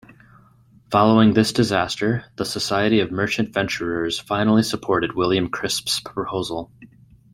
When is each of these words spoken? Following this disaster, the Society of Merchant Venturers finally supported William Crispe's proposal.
Following 0.89 1.35
this 1.35 1.53
disaster, 1.53 2.25
the 2.35 2.43
Society 2.43 3.01
of 3.01 3.11
Merchant 3.11 3.53
Venturers 3.53 4.17
finally 4.17 4.63
supported 4.63 5.13
William 5.13 5.47
Crispe's 5.49 5.99
proposal. 5.99 6.71